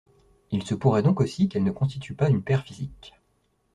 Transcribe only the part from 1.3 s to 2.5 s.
qu'elles ne constituent pas une